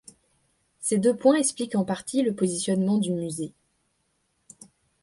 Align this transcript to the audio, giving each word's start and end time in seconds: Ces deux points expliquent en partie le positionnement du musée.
Ces 0.79 0.97
deux 0.97 1.15
points 1.15 1.35
expliquent 1.35 1.75
en 1.75 1.85
partie 1.85 2.23
le 2.23 2.33
positionnement 2.33 2.97
du 2.97 3.11
musée. 3.13 3.53